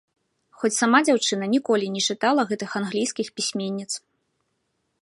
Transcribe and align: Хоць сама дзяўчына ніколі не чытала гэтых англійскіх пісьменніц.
Хоць 0.61 0.71
сама 0.81 1.01
дзяўчына 1.09 1.49
ніколі 1.55 1.91
не 1.99 2.03
чытала 2.09 2.41
гэтых 2.53 2.69
англійскіх 2.81 3.27
пісьменніц. 3.39 3.91